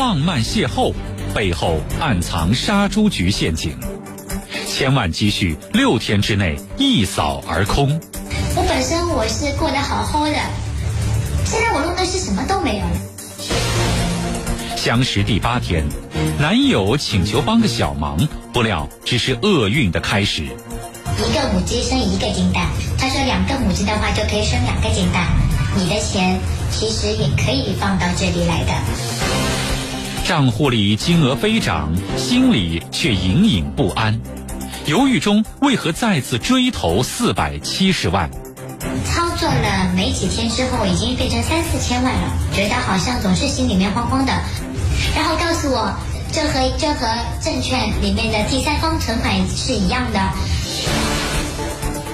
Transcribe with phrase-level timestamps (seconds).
[0.00, 0.94] 浪漫邂逅
[1.34, 3.76] 背后暗藏杀猪局陷阱，
[4.66, 8.00] 千万积蓄六天之内一扫而空。
[8.56, 10.34] 我本身我是过得好好的，
[11.44, 12.92] 现在我弄的是什么都没有了。
[14.74, 15.84] 相识第八天，
[16.38, 20.44] 男友请求帮个小忙，不料只是厄运的开始。
[20.44, 25.26] 一个母鸡生一个金蛋，他说两个母鸡的话就可以生两个金蛋。
[25.76, 26.40] 你的钱
[26.72, 28.72] 其实也可以放到这里来的。
[30.30, 34.16] 账户里金额飞涨，心里却隐隐不安，
[34.86, 38.30] 犹豫中为何再次追投四百七十万？
[39.04, 44.32] 操作了没几天之后，已经变成三四千万了，觉得好像总是心里面慌慌的。
[45.16, 45.92] 然后告诉我，
[46.30, 47.08] 这和这和
[47.42, 50.20] 证券里面的第三方存款是一样的。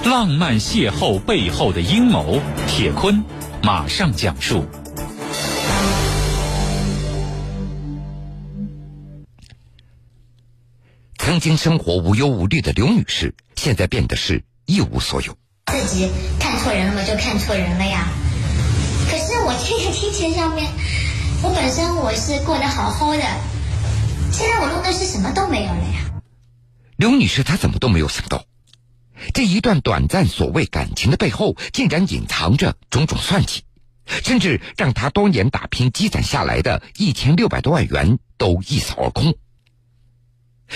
[0.09, 3.23] 浪漫邂逅背后的阴谋，铁坤
[3.61, 4.65] 马上讲述。
[11.27, 15.37] 曾经生活无忧无虑的刘女士，现在变得是一无所有。
[15.65, 17.03] 自己看错人了吗？
[17.03, 18.07] 就看错人了呀。
[19.11, 20.71] 可是我这个金钱上面，
[21.43, 23.21] 我本身我是过得好好的，
[24.31, 26.21] 现在我弄的是什么都没有了呀。
[26.95, 28.45] 刘女士她怎么都没有想到，
[29.33, 33.63] 这一段短暂所谓感情的背后，竟然隐藏着种种算计，
[34.23, 39.35] 甚至让她多年打拼积攒下来的一千六百多万元都一扫而空。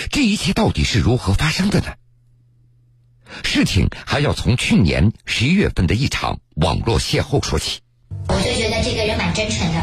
[0.10, 1.94] 这一切到底是如何发生的呢？
[3.44, 7.80] 事情还要从去年十一月份的一场网络邂逅说起。
[8.28, 9.82] 我就觉得这个人蛮真诚的，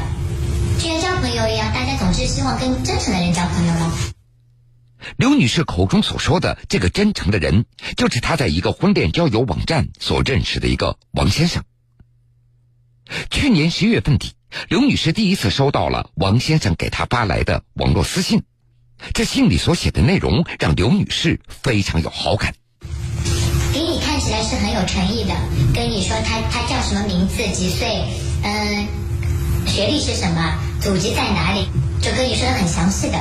[0.78, 3.92] 就像交朋友一样，大家总是希望跟真诚的人交朋友吗。
[5.16, 7.64] 刘女士口中所说的这个真诚的人，
[7.96, 11.64] 就是她在一个婚恋交友网站所认识的一个王先生。
[13.30, 14.32] 去年十月份底，
[14.68, 18.42] 刘女士第一次收到了王先生给她发来的网络私信。
[19.12, 22.54] 这信里所写的内容让刘女士非常有好感。
[23.72, 25.34] 给你看起来是很有诚意的，
[25.74, 28.02] 跟你说他他叫什么名字，几岁，
[28.42, 28.86] 嗯，
[29.66, 31.68] 学历是什么，祖籍在哪里，
[32.02, 33.18] 就跟你说的很详细的。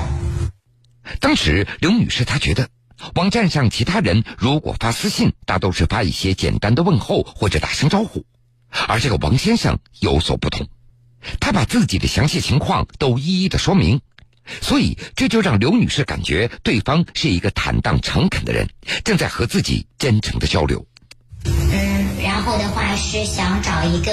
[1.20, 2.70] 当时刘女士她觉得，
[3.16, 8.26] 网站上其他人如果发私信，大都是发一些简单的问候或者打声招呼，
[8.88, 10.68] 而这个王先生有所不同，
[11.40, 14.02] 他把自己的详细情况都一一的说明。
[14.62, 18.68] 所以，这就让刘女士感觉对方是一个坦荡诚恳的人，
[19.04, 20.86] 正在和自己真诚的交流。
[21.46, 24.12] 嗯，然后的话是想找一个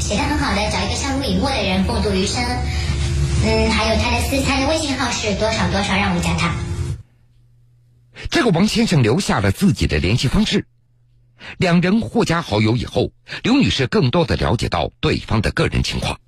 [0.00, 2.42] 写的很好的，找一个相濡以沫的人共度余生。
[3.44, 6.54] 嗯，还有他的私，他的微信号是多少多少，让我加他。
[8.30, 10.66] 这个王先生留下了自己的联系方式，
[11.56, 13.12] 两人互加好友以后，
[13.44, 16.18] 刘女士更多的了解到对方的个人情况。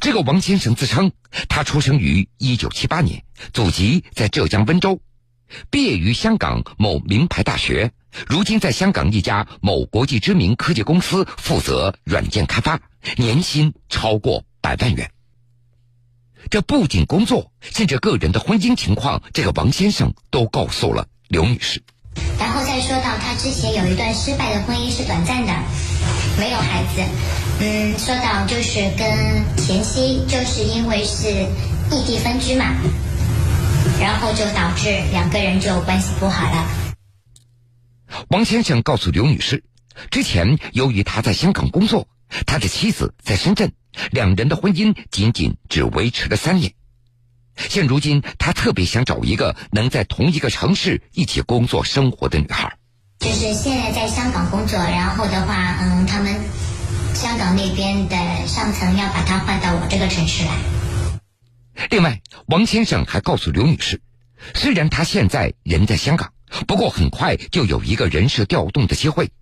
[0.00, 1.12] 这个王先生自称，
[1.48, 5.00] 他出生于一九七八年，祖籍在浙江温州，
[5.70, 7.92] 毕业于香港某名牌大学，
[8.26, 12.80] 如今在香港一家某国际知名科技公司负责软件开发，
[13.16, 15.10] 年薪超过百万元。
[16.48, 21.82] 这不仅工作，甚至个人的婚姻情况，这个王先生都告诉了刘女士。
[22.38, 25.52] 然后再说到他之前有一段失败的婚姻是短暂的，
[26.38, 27.02] 没有孩子。
[27.60, 31.28] 嗯，说到就是跟前妻就是因为是
[31.90, 32.66] 异地分居嘛，
[34.00, 36.66] 然后就导致两个人就关系不好了。
[38.28, 39.64] 王先生告诉刘女士，
[40.10, 42.06] 之前由于他在香港工作，
[42.46, 43.72] 他的妻子在深圳，
[44.10, 46.72] 两人的婚姻仅仅只维持了三年。
[47.56, 52.76] 现如今，他特别想找一个能在同一个城市一起工作生活的女孩。
[53.26, 56.32] 就是现在在香港工作，然后的话，嗯，他们
[57.12, 58.16] 香港那边的
[58.46, 60.52] 上层要把他换到我这个城市来。
[61.90, 64.00] 另外，王先生还告诉刘女士，
[64.54, 66.32] 虽然他现在人在香港，
[66.68, 69.32] 不过很快就有一个人事调动的机会，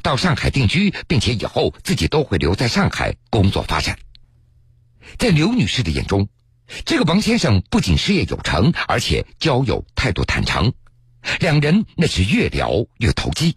[0.00, 3.98] 到上海定居，并且以后自己都会留在上海工作发展。
[5.18, 6.28] 在刘女士的眼中。
[6.84, 10.74] 这个王先生不仅事业有成，而且交友态度坦诚，
[11.40, 13.56] 两人那是越聊越投机。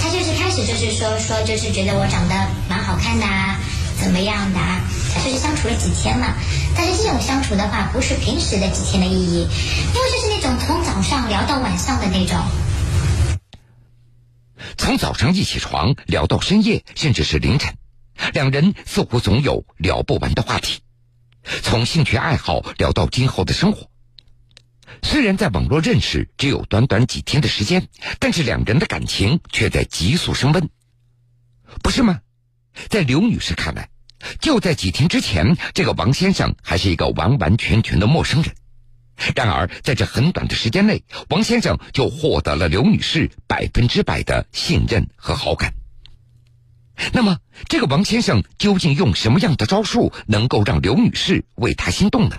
[0.00, 2.34] 他就是开始就是说说就是觉得我长得
[2.68, 3.58] 蛮好看的啊，
[4.00, 4.80] 怎么样的啊，
[5.14, 6.34] 就是相处了几天嘛。
[6.76, 12.38] 但是这种相处的话，不是平时的几天的意义，因为就是那种从早上聊到晚上的那种。
[14.78, 17.74] 从早上一起床聊到深夜，甚至是凌晨，
[18.32, 20.80] 两人似乎总有聊不完的话题。
[21.62, 23.88] 从兴趣爱好聊到今后的生活，
[25.02, 27.88] 虽然在网络认识只有短短几天的时间，
[28.18, 30.70] 但是两人的感情却在急速升温，
[31.82, 32.20] 不是吗？
[32.88, 33.90] 在刘女士看来，
[34.40, 38.54] 就在几天之前，这个王先生还是一个完完全全的陌生人。
[39.34, 45.74] 然而，在这很短的时间内，王先生就获得了刘女士百分之百的信任和好感。
[47.12, 47.38] 那么，
[47.68, 52.36] 这个王先生究竟用什么样的招数能够让刘女士为他心动呢？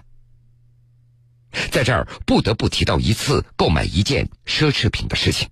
[1.71, 5.49] 在这儿不得不提到一次购买一件奢侈品的事情。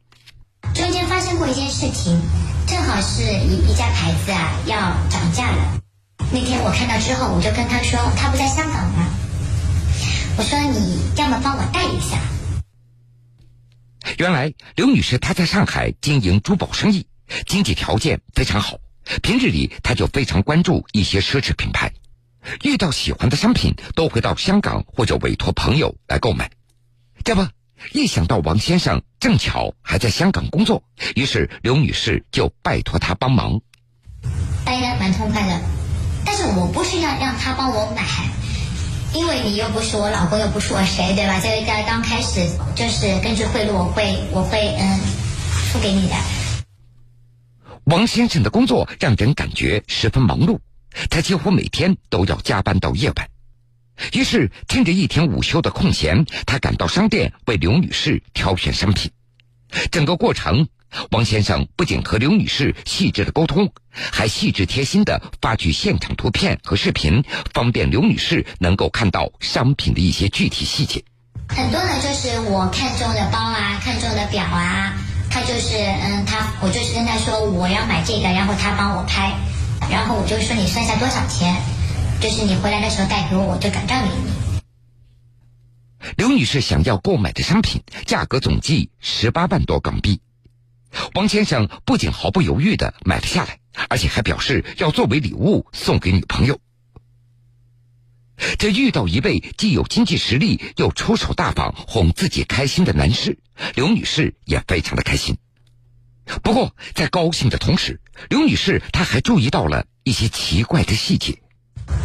[0.74, 2.22] 中间发生过一件事情，
[2.68, 4.78] 正好是一一家牌子啊要
[5.10, 5.82] 涨价了。
[6.32, 9.08] 那天我看到之后，我就跟他说，他不在香港吗？
[10.38, 12.18] 我说你要么帮我带一下。
[14.18, 17.06] 原来刘女士她在上海经营珠宝生意，
[17.48, 18.78] 经济条件非常好。
[19.22, 21.92] 平日里她就非常关注一些奢侈品牌，
[22.64, 26.50] 遇到喜欢的商品都会到香港或者委托朋友来购买。
[27.24, 27.46] 这不，
[27.94, 30.84] 一想到王先生正巧还在香港工作，
[31.16, 33.62] 于是刘女士就拜托他帮忙。
[34.66, 35.62] 答应的蛮痛快的，
[36.26, 38.04] 但是我不是要让他帮我买，
[39.14, 41.40] 因为你又不是我老公，又不是我谁，对吧？
[41.40, 45.00] 这个在刚开始就是根据贿赂，我会我会嗯
[45.72, 46.16] 付给你的。
[47.86, 50.60] 王先生的工作让人感觉十分忙碌，
[51.10, 53.30] 他几乎每天都要加班到夜晚。
[54.14, 59.12] 于是，趁着一天午休的空闲，他赶到商店为刘女士挑选商品。
[59.92, 60.68] 整个过程，
[61.12, 67.24] 王先生不仅和刘女士细致的沟通，还细致贴心的发去现场图片和视频，
[67.54, 71.04] 方便刘女士能够看到商品的一些具体细节。
[71.50, 74.94] 很多呢，就是我看中的包啊，看中的表啊，
[75.30, 79.32] 他就是嗯，他我就是跟他说我要买这个，然后他帮我拍，
[79.92, 81.62] 然后我就说你算下多少钱，
[82.22, 84.32] 就是你回来的时候带给我，我就转账给你。
[86.16, 90.22] 刘女士想要购买的商品价格总计十八万多港币，
[91.14, 93.60] 王先生不仅毫不犹豫的买了下来，
[93.90, 96.58] 而且还表示要作为礼物送给女朋友。
[98.58, 103.38] 这遇到一位既有经济实力又出手大方、哄自己开心的男士，
[103.76, 105.38] 刘女士也非常的开心。
[106.44, 108.00] 不过，在高兴的同时，
[108.30, 111.38] 刘女士她还注意到了一些奇怪的细节。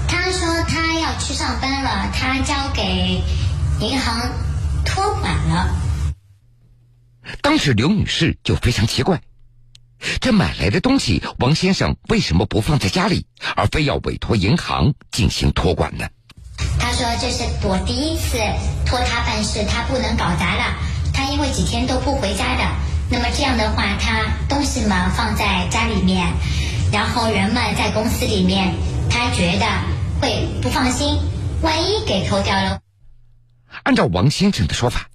[0.08, 3.22] 她说她要去上班了，她交给
[3.80, 4.30] 银行
[4.84, 5.74] 托管了。
[7.40, 9.20] 当时刘女士就非常奇怪，
[10.20, 16.06] 这买来的东西，王先生为什么不放在家里，而非要委托银行进行托管呢？
[16.78, 18.38] 他说这是我第一次
[18.86, 20.78] 托他办事，他不能搞砸了。
[21.12, 22.64] 他因为几天都不回家的，
[23.08, 26.26] 那么这样的话，他东西嘛放在家里面，
[26.92, 28.74] 然后人们在公司里面，
[29.08, 29.66] 他觉得
[30.20, 31.18] 会不放心，
[31.62, 32.80] 万一给偷掉了。
[33.84, 35.08] 按照王先生的说法，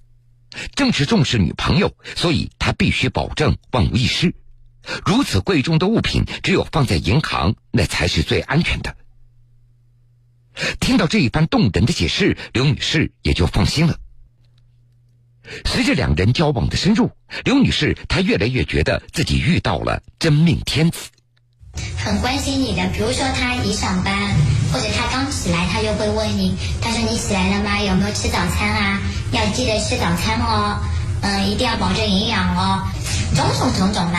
[0.74, 4.34] 正是重视女朋友，所以他必须保证万无一失。
[5.04, 8.96] 如此贵重的物品，只有放在银行，那才是最安全的。
[10.80, 13.98] 听到这一番动人的解释，刘女士也就放心了。
[15.64, 17.10] 随着两人交往的深入，
[17.44, 21.10] 刘女士她越来越觉得自己遇到了真命天子。
[21.96, 24.14] 很关心你的，比如说他一上班，
[24.72, 27.80] 或者他刚起来，他就会问你，他说你起来了吗？
[27.80, 29.00] 有没有吃早餐啊？
[29.32, 30.78] 要记得吃早餐哦，
[31.22, 32.82] 嗯，一定要保证营养哦，
[33.34, 34.18] 种种种种的。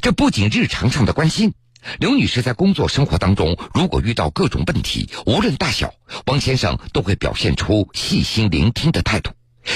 [0.00, 1.52] 这不仅日常上的关心。
[1.98, 5.92] 刘女士在工作生活当中，如果遇到各种问题，无论大小，
[6.26, 9.30] 王先生都会表现出细心聆听的态度，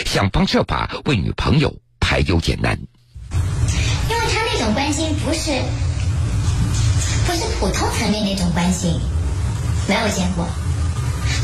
[0.07, 2.79] 想方设法为女朋友排忧解难。
[4.09, 5.51] 因为他那种关心不是
[7.27, 9.01] 不是普通层面那种关心，
[9.89, 10.49] 没有见过，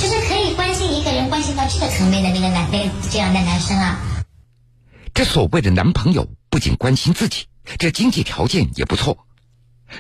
[0.00, 3.98] 就是可以关心一个人关心到这个层面的那个男那这样的男生啊。
[5.14, 7.46] 这所谓的男朋友不仅关心自己，
[7.78, 9.26] 这经济条件也不错。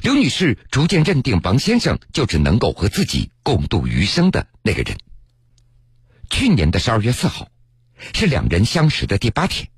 [0.02, 4.98] 刘女士逐渐认定王先生就只能够和自己共度余生的那个人。
[6.28, 7.48] 去年的十二月四号，
[8.14, 9.68] 是两人相识的第八天，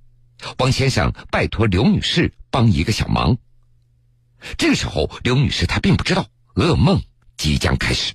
[0.59, 3.37] 王先生拜托刘女士帮一个小忙。
[4.57, 7.03] 这个时候，刘女士她并不知道噩梦
[7.37, 8.15] 即将开始。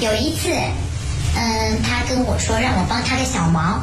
[0.00, 0.50] 有一次，
[1.36, 3.82] 嗯，他跟我说让我帮他个小忙，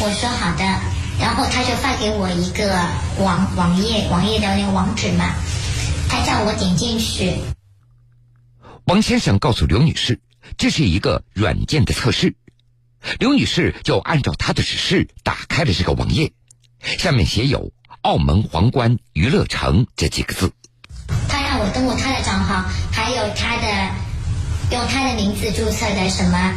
[0.00, 0.64] 我说好的，
[1.20, 2.72] 然后他就发给我一个
[3.18, 5.34] 网网页网页的那个网址嘛。
[6.08, 7.34] 他叫我点进去。
[8.84, 10.20] 王先生告诉刘女士，
[10.58, 12.34] 这是一个软件的测试。
[13.18, 16.32] 刘女士就按照他的指示打开了这个网页，
[16.98, 20.52] 上面写有“澳门皇冠娱乐城”这几个字。
[21.28, 23.66] 他让我登录他的账号，还有他的
[24.70, 26.52] 用他的名字注册的什么，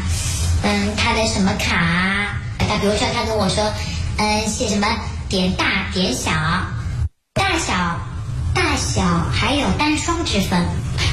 [0.63, 2.41] 嗯，他的什么卡啊？
[2.59, 3.73] 他比如说，他跟我说，
[4.17, 4.87] 嗯，写什么
[5.29, 6.31] 点大点小，
[7.33, 7.99] 大小。
[8.53, 9.01] 大小
[9.33, 10.65] 还有单双之分，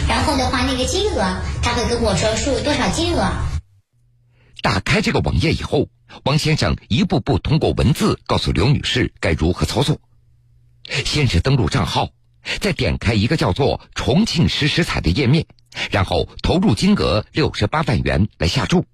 [0.08, 3.32] 然后的话，那个金额他会跟我说输入多少金额。
[4.62, 5.88] 打开这个网页以后，
[6.24, 10.00] 王先生一步步通过文字告诉刘女士该如何操作。
[11.04, 12.10] 先是登录账号，
[12.60, 15.46] 再点开一个叫做“重庆实时彩”的页面，
[15.90, 18.86] 然后投入金额六十八万元来下注。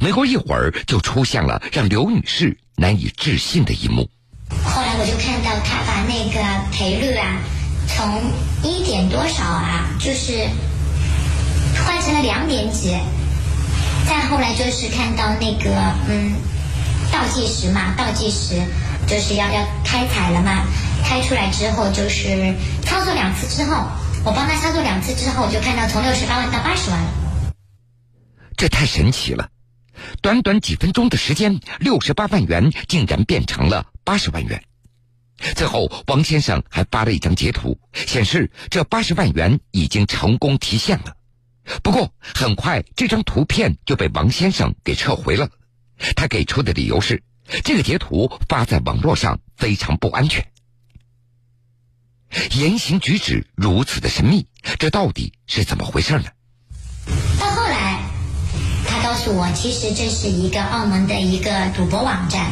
[0.00, 4.08] 没过一会儿，就出现了让刘女士难以置信的一幕。
[4.64, 7.42] 后来我就看到他把那个赔率啊，
[7.88, 8.30] 从
[8.62, 10.48] 一点多少啊，就是
[11.84, 12.96] 换成了两点几。
[14.06, 15.70] 再后来就是看到那个
[16.08, 16.32] 嗯
[17.12, 18.62] 倒计时嘛，倒计时
[19.06, 20.64] 就是要要开采了嘛。
[21.04, 23.86] 开出来之后就是操作两次之后，
[24.24, 27.08] 我帮他操作两次之后，就看到从六十八万到八十万了。
[28.56, 29.48] 这太神奇了！
[30.22, 34.62] 短短几分钟的时间，六十八万元竟然变成了八十万元。
[35.54, 41.15] 最后，王先生还发了一张截图，显示这八十万元已经成功提现了。
[41.82, 45.48] 不过，很快这张图片就被王先生给撤回了。
[46.14, 47.22] 他给出的理由是，
[47.64, 50.46] 这个截图发在网络上非常不安全。
[52.52, 54.46] 言行举止如此的神秘，
[54.78, 56.24] 这到底是怎么回事呢？
[57.40, 58.00] 到后来，
[58.86, 62.50] 他告诉我，其实这是一个澳门的一个赌博网站。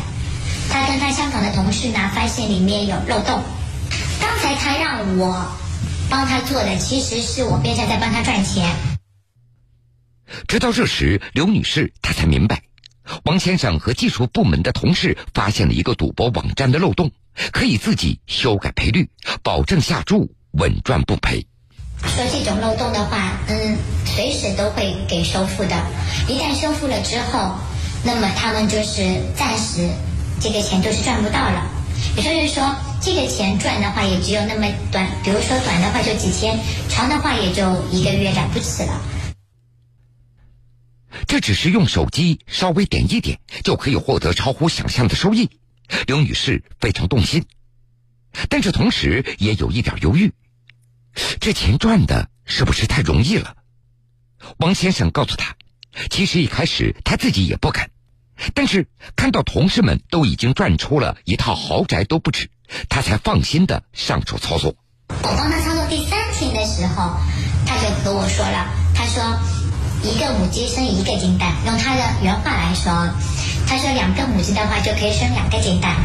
[0.70, 3.42] 他跟他香港的同事呢，发现里面有漏洞。
[4.20, 5.52] 刚才他让我
[6.08, 8.74] 帮他做的，其实是我变相在帮他赚钱。
[10.48, 12.62] 直到这时，刘女士她才明白，
[13.24, 17.10] 王先生和技术部门的同事发现了一个赌博网站的漏洞，
[17.52, 19.08] 可以自己修改赔率，
[19.42, 21.46] 保证下注稳赚不赔。
[22.02, 25.76] 说这种漏洞的话，嗯，随时都会给修复的。
[26.28, 27.56] 一旦修复了之后，
[28.04, 29.02] 那么他们就是
[29.34, 29.88] 暂时。
[30.40, 31.66] 这个钱就是赚不到了，
[32.16, 36.58] 也就是说，这个钱赚的话也只有那么短，比如说短的话就几天，
[36.90, 39.00] 长的话也就一个月了不起了。
[41.26, 45.50] 这只是用手机稍微点一点就可以获得超乎想象的收益，
[46.06, 47.44] 刘女士非常动心，
[48.48, 50.32] 但是同时也有一点犹豫，
[51.40, 53.56] 这钱赚的是不是太容易了？
[54.58, 55.56] 王先生告诉她，
[56.10, 57.90] 其实一开始他自己也不敢。
[58.52, 62.50] 但是看到同事们都已经赚出了一套豪宅都不止，
[62.88, 64.74] 他才放心的上手操作。
[65.08, 67.16] 我帮他操作第三天的时候，
[67.64, 69.22] 他就和我说了，他说
[70.04, 72.92] 一个母鸡生一个金蛋，用他的原话来说，
[73.66, 75.96] 他说两个母鸡的话就可以生两个金蛋。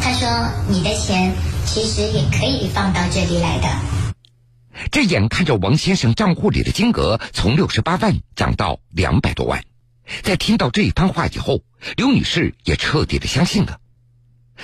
[0.00, 1.34] 他说你的钱
[1.66, 3.68] 其实也可以放到这里来的。
[4.90, 9.62] 这眼看着王先生账户里的金额从六十八万涨到两百多万。
[10.22, 11.60] 在听到这一番话以后，
[11.96, 13.78] 刘女士也彻底的相信了。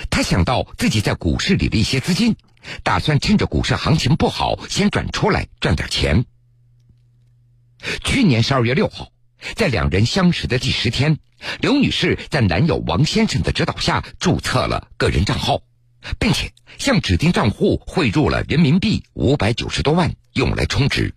[0.09, 2.35] 她想到自己在股市里的一些资金，
[2.81, 6.25] 打算趁着股市行情不好，先转出来赚点钱。
[8.03, 9.09] 去年十二月六号，
[9.55, 11.17] 在两人相识的第十天，
[11.59, 15.61] 刘女士在男友王先生的指导下注册了个人账号，
[16.19, 21.13] 并且向指定账户汇入了人民币五百九十多万，用来充值。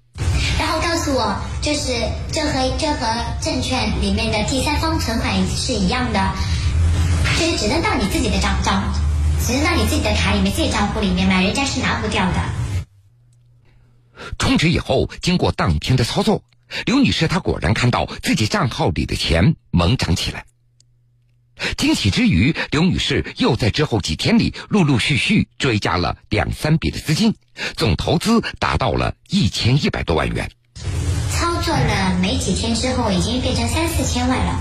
[0.58, 1.92] 然后告诉我就是
[2.32, 3.06] 这和这和
[3.42, 6.32] 证券里面的第三方存款是一样的，
[7.38, 8.94] 就是只能到你自己的账账，
[9.44, 12.36] 只能到你自己的卡里面、自己账户里面买，人家是拿不掉的。
[14.38, 16.44] 充值以后，经过当天的操作，
[16.86, 20.44] 刘女士她果然看到自己账号里的钱猛涨起来。
[21.76, 27.34] 惊喜之余，刘女士又在之后几天里陆陆续续追加了两三笔的资金，
[27.76, 30.50] 总投资达到了一千一百多万元。
[31.30, 34.60] 操作了没几天之后，已经变成三四千万了。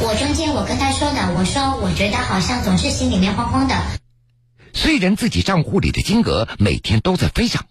[0.00, 3.74] 我中间我跟他说的，我说我觉得好像总是心里面慌慌的。
[4.74, 7.64] 虽然自己账户里的金额每天都在飞涨，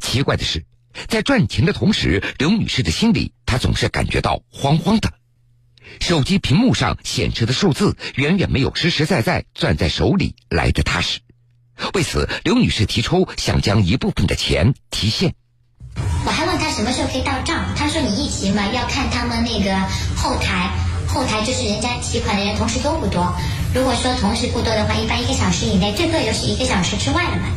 [0.00, 0.64] 奇怪的是，
[1.08, 5.12] 在赚钱的同时，刘女士的心里她总是感觉到慌慌的。
[6.00, 11.20] 手机屏幕上显示的数字远远没有实实在在攥在手里来的踏实。
[11.94, 15.34] 为此，刘女士提出想将一部分的钱提现。
[16.24, 19.76] 我还问他什么时候可以到账，他说你一提嘛，要看他们那个
[20.16, 20.70] 后台，
[21.08, 23.34] 后台就是人家提款的人同时多不多。
[23.74, 27.48] 如果说同时不多的话，一般一个小时以内，最多就是一个小时之外了嘛。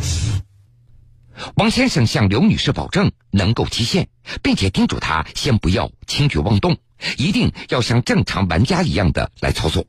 [1.55, 4.07] 王先生向刘女士保证能够提现，
[4.41, 6.77] 并且叮嘱她先不要轻举妄动，
[7.17, 9.85] 一定要像正常玩家一样的来操作，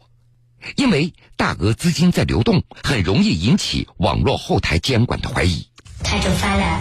[0.76, 5.68] 因为大额资金在流动，很容易引起网络后台监管的怀疑。
[6.02, 6.80] 他就发了。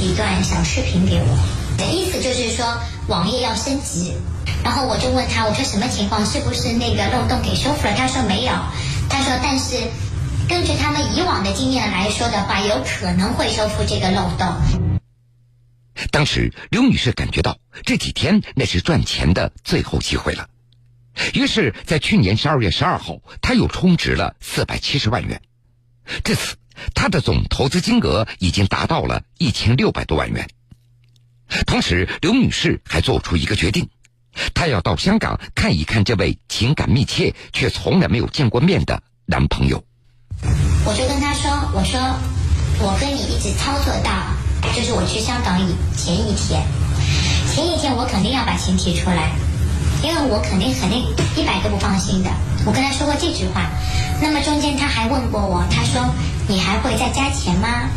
[0.00, 1.38] 一段小视频给我，
[1.78, 2.66] 的意思就是说
[3.06, 4.12] 网页要升级，
[4.64, 6.26] 然后我就问他，我说什么情况？
[6.26, 7.94] 是不是那个漏洞给修复了？
[7.94, 8.52] 他说没有，
[9.08, 9.76] 他说但是
[10.48, 14.94] 根据他们以往的经验来说的话，有可能会修复这个漏洞。
[16.10, 20.48] 当时刘女士感觉到这几天那是赚钱的最后机会了，
[21.32, 25.40] 于是，在去年十二月十二号，她又充值了四百七十万元。
[26.24, 26.56] 至此，
[26.94, 30.46] 她的总投资金额已经达到了一千六百多万元。
[31.66, 33.88] 同时，刘女士还做出一个决定，
[34.52, 39.82] 她要到香港看一看这位情感密切却从来没有见过面的男朋友。
[41.74, 41.98] 我说
[42.78, 44.10] ：“我，跟你一直操作到。”
[44.74, 46.64] 就是我去香港以前一天，
[47.52, 49.32] 前一天我肯定要把钱提出来，
[50.02, 51.04] 因为我肯定肯定
[51.36, 52.30] 一百个不放心的。
[52.64, 53.70] 我跟他说过这句话，
[54.22, 56.14] 那么中间他还问过我，他说
[56.48, 57.90] 你还会再加钱吗？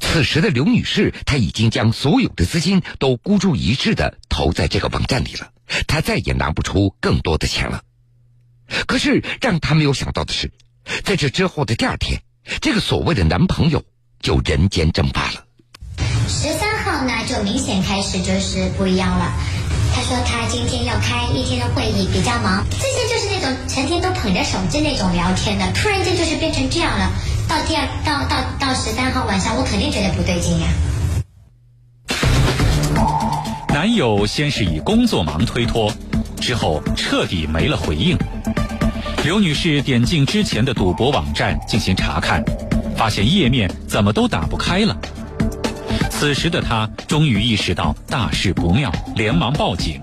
[0.00, 5.50] 此时的刘女士，她已经将所有的资金都孤注一掷的投在这个网站里了，
[5.88, 7.82] 她再也拿不出更多的钱了。
[8.86, 10.50] 可是让她没有想到的是，
[11.04, 12.22] 在这之后的第二天，
[12.60, 13.82] 这个所谓的男朋友。
[14.22, 15.42] 就人间蒸发了。
[16.28, 19.32] 十三号呢，就明显开始就是不一样了。
[19.92, 22.64] 他说他今天要开一天的会议，比较忙。
[22.70, 27.10] 之前就是那种成天都捧着手机那种聊天的，突然间就是变成这样了。
[27.48, 30.68] 到第二到到到十三号晚上，我肯定觉得不对劲呀。
[33.70, 35.92] 男友先是以工作忙推脱，
[36.40, 38.16] 之后彻底没了回应。
[39.24, 42.42] 刘女士点进之前的赌博网站进行查看。
[42.96, 44.96] 发现页面怎么都打不开了。
[46.10, 50.00] 此时的她终于意识到大事不妙，连忙报警。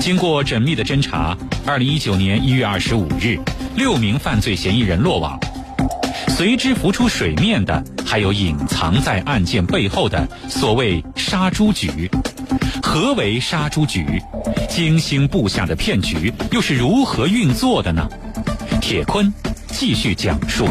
[0.00, 3.38] 经过缜密的侦查，二零一九年一月二十五日，
[3.76, 5.38] 六名犯罪嫌疑人落网。
[6.28, 12.10] 随之浮出水面的，还有隐藏在案件背后的所谓“杀猪局”。
[12.82, 14.22] 何为杀猪局？
[14.68, 18.08] 精心布下的骗局又是如何运作的呢？
[18.80, 19.32] 铁坤
[19.68, 20.66] 继续讲述。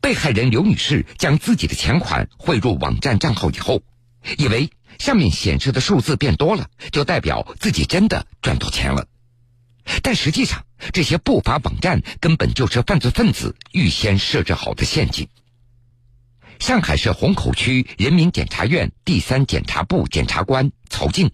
[0.00, 3.82] 被害人刘女士将自己的钱款汇入网站账号以后，
[4.36, 9.06] 以为上面显示的数字变多了，就代表自己真的赚到钱了。
[10.02, 15.28] 但实际上，这些不法网站根本就是犯罪分子预先设置好的陷阱。
[16.58, 21.30] 上海市虹口区人民检察院第三检察部检察官曹静。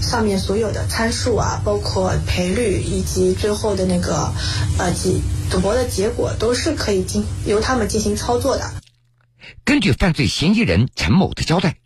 [0.00, 4.32] 上面所有的参数啊，包括赔率以及最后的那个
[4.78, 8.72] 呃几赌博的结果，都是可以进由他们进行操作的。
[9.64, 11.76] 根据犯罪嫌疑人陈某的交代，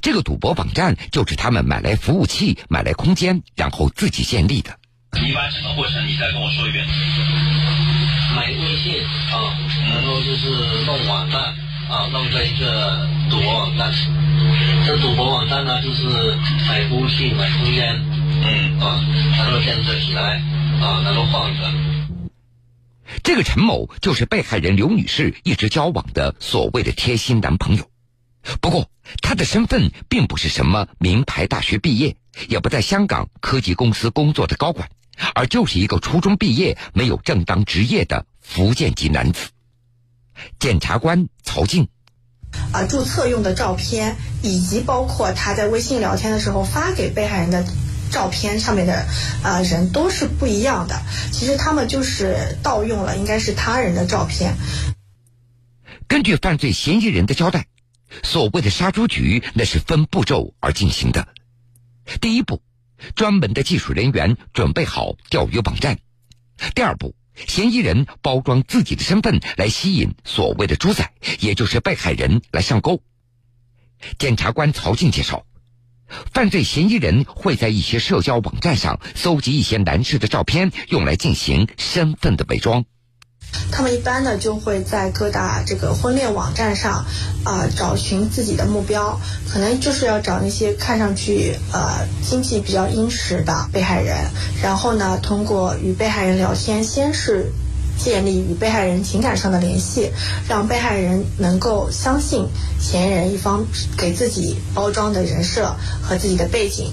[0.00, 4.78] 这个赌博网站就是他们买来服务器、买来空间，然后自己建立的。
[5.20, 6.86] 你把整个过程你再跟我说一遍。
[8.36, 9.58] 买微信啊，
[9.90, 11.54] 然后就是弄网站
[11.92, 13.92] 啊，弄这一个赌博网站。
[14.86, 16.34] 这赌博网站呢，就是
[16.66, 17.94] 买服务器、买空间，
[18.42, 19.04] 嗯啊，
[19.36, 20.42] 然后建设起来
[20.80, 21.70] 啊，能够放着。
[23.22, 27.90] 这个陈某就是被害人刘女士一直交往的所谓的贴心男朋友。
[28.62, 28.88] 不过，
[29.20, 32.16] 他的身份并不是什么名牌大学毕业，
[32.48, 34.88] 也不在香港科技公司工作的高管，
[35.34, 39.50] 而就是一个初中毕业、没有正当职业的福建籍男子。
[40.58, 41.88] 检察官曹静。
[42.72, 47.64] 啊，注册用的照片，以及包括他在微信聊天的时候发给被害人的
[48.10, 49.06] 照片上面的
[49.42, 51.00] 啊人都是不一样的。
[51.32, 54.56] 其实他们就是盗用了，应该是他人的照片。
[56.06, 57.68] 根据犯罪嫌疑人的交代，
[58.22, 61.28] 所谓的杀猪局那是分步骤而进行的。
[62.20, 62.60] 第一步，
[63.14, 65.96] 专门的技术人员准备好钓鱼网站；
[66.74, 67.14] 第二步。
[67.34, 73.02] 嫌疑人包装自己的身份来吸引所谓的猪仔，也就是被害人来上钩。
[74.18, 75.44] 检察官曹静介绍，
[76.32, 82.84] 犯罪嫌疑人会在一些社交网站上搜集一些男士的照片，用来进行身份的伪装。
[83.72, 87.06] 他们一般呢就会在各大这个婚恋网站上，
[87.42, 94.14] 啊找寻自己的目标，可能就是要找那些看上去呃经济比较殷实的被害人，
[94.62, 97.50] 然后呢通过与被害人聊天，先是
[97.98, 100.12] 建立与被害人情感上的联系，
[100.48, 102.46] 让被害人能够相信
[102.78, 103.64] 嫌疑人一方
[103.96, 106.92] 给自己包装的人设和自己的背景。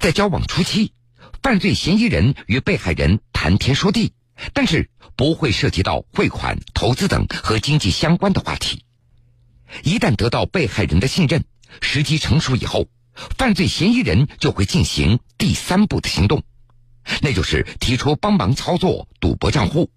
[0.00, 0.92] 在交往初期，
[1.40, 4.12] 犯罪嫌疑人与被害人谈天说地。
[4.52, 8.84] 但是不会涉及到汇款、投资等和经济相关的话题。
[9.82, 11.44] 一旦得到被害人的信任，
[11.80, 12.88] 时机成熟以后，
[13.38, 16.42] 犯罪嫌疑人就会进行第三步的行动，
[17.20, 19.90] 那就是提出帮忙操作赌博账户。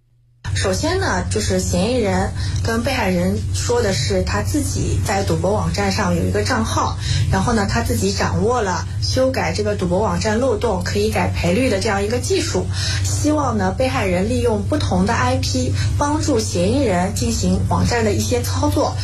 [0.53, 2.31] 首先呢，就是嫌疑人
[2.63, 6.97] 跟被害人说的是他自己在赌博网站上有一个账号，
[7.31, 12.65] 然后呢，他自己掌握了修改这个赌博网站漏洞可以改赔率的这样一个技术，
[13.03, 18.95] 希望呢，被害人利用不同的 IP 帮助嫌疑人进行网站的一些操作。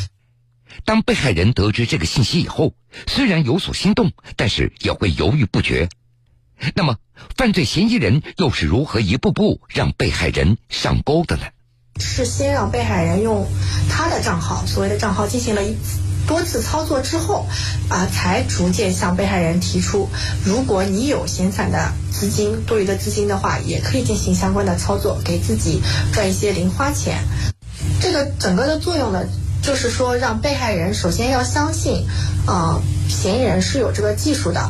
[0.85, 2.73] 当被害人得知这个信息以后，
[3.07, 5.89] 虽然有所心动，但是也会犹豫不决。
[6.75, 6.97] 那么，
[7.37, 11.43] 犯罪嫌疑人又是如何一步步让被害人上钩的呢？
[11.99, 13.47] 是先让被害人用
[13.89, 15.75] 他的账号，所谓的账号进行了一
[16.27, 17.47] 多次操作之后，
[17.89, 20.07] 啊，才逐渐向被害人提出，
[20.45, 25.81] 如果你有闲散的资金、多余的资金的话，也可以进行相关的操作，给自己
[26.13, 27.23] 赚一些零花钱。
[27.99, 29.25] 这个整个的作用呢，
[29.61, 32.07] 就是说让被害人首先要相信，
[32.45, 34.61] 啊，嫌疑人是有这个技术的，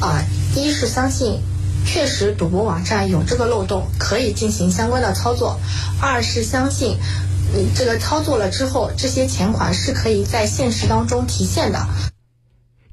[0.00, 0.22] 啊。
[0.62, 1.40] 一是相信，
[1.86, 5.58] 确实赌博网站有这个漏洞，可以进行相关的操作；
[6.00, 6.96] 二是相信，
[7.54, 11.86] 你这个操作了之后，这些钱款是可以在现实当中体现的。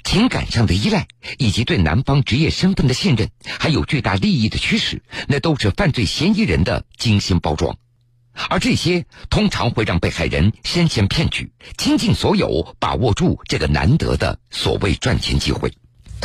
[0.03, 1.07] 情感上的依赖，
[1.39, 7.75] 以及对男方职业身份的信任，还有巨大利益的驱使，那都是犯罪嫌疑人的精心包装，
[8.49, 15.73] 而这些通常会让被害人深陷骗局，倾尽所有把握住这个难得的所谓赚钱机会。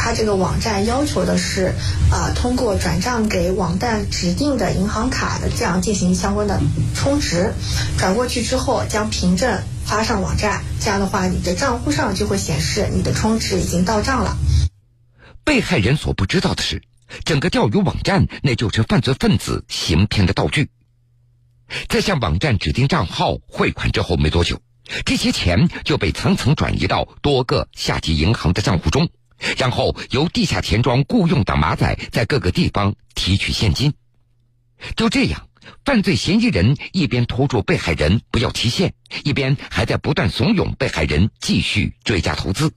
[0.03, 1.75] 他这个网站要求的是，
[2.11, 6.59] 啊，通过转账给网站指定的银行卡的这样进行相关的
[6.95, 7.53] 充值，
[7.99, 14.39] 转过去之后将凭证发上网站，这样的话你的账户上就会显示你的充值已经到账了。
[15.45, 16.83] 被害人所不知道的是，
[17.27, 20.71] 整个钓鱼网站那就是犯罪分子行骗的道具。
[21.91, 24.63] 在向网站指定账号汇款之后没多久，
[25.05, 29.11] 这些钱就被层层转移到多个下级银行的账户中。
[29.57, 33.95] 然后由地下钱庄雇佣的马仔在各个地方提取现金，
[34.97, 35.49] 就这样，
[35.85, 42.73] 犯罪嫌疑人一边拖住被害人不要提现，一边还在不断怂恿被害人继续追加投资。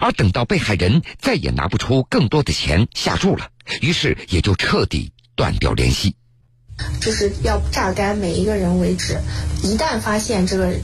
[0.00, 6.14] 而等到被害人再也拿不出更多的钱下注了，于是也就彻底断掉联系，
[7.00, 9.20] 就是要榨干每一个人为止。
[9.62, 10.74] 一旦发现这个。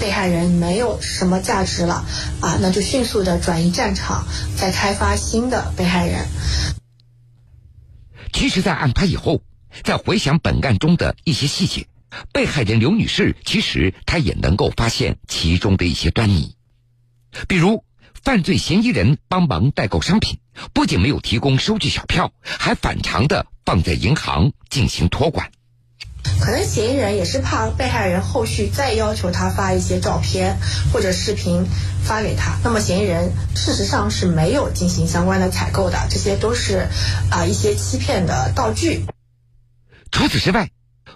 [0.00, 2.06] 被害人没有什么价值了
[2.40, 6.26] 啊，那就迅速的转移战场，再开发新的被害人。
[8.32, 9.42] 其实，在案发以后，
[9.84, 11.86] 在回想本案中的一些细节，
[12.32, 16.56] 被害人刘女士其实她也能够发现其中的一些端倪，
[17.46, 17.84] 比如
[18.24, 20.38] 犯罪嫌疑人帮忙代购商品，
[20.72, 25.52] 不仅没有提供收据小票，还反常的放在银行进行托管。
[26.40, 30.58] 可能嫌疑人也是怕被害人后续再要求他发一些照片
[30.92, 31.66] 或者视频
[32.02, 36.88] 发给他，那么嫌疑人事实上是没有进行相关的采购的，这些都是
[37.30, 39.04] 啊一些欺骗的道具。
[40.10, 40.70] 除此之外，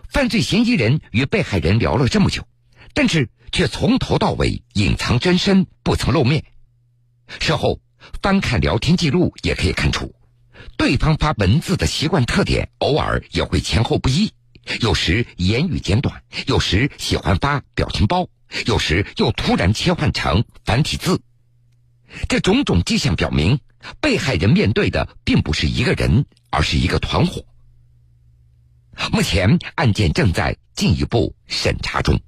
[0.09, 2.47] 犯罪嫌疑人与被害人聊了这么久，
[2.93, 6.45] 但是却从头到尾隐藏真身，不曾露面。
[7.41, 7.81] 事后
[8.23, 10.15] 翻看聊天记录也可以看出，
[10.77, 14.33] 对方发文字的习惯特点，偶尔也会前后不一。
[14.81, 18.29] 有时言语简短，有时喜欢发表情包，
[18.67, 21.21] 有时又突然切换成繁体字。
[22.29, 23.59] 这种种迹象表明，
[24.01, 27.45] 被害人面对的并不是一个人，而是一个团伙。
[29.13, 32.21] 目前案件正在进一步审查中。